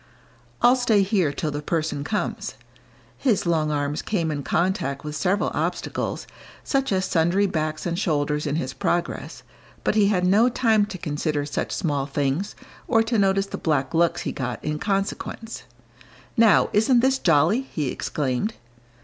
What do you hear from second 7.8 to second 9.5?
and shoulders in his progress,